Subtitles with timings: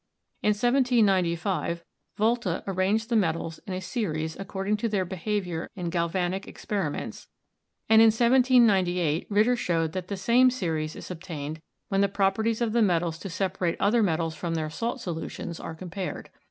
[0.41, 1.83] In 1795,
[2.17, 7.27] Volta arranged the metals in a series according to their behavior in galvanic experi ments,
[7.87, 12.73] and in 1798 Ritter showed that the same series is obtained when the properties of
[12.73, 16.31] the metals to separate; other metals from their salt solutions are compared.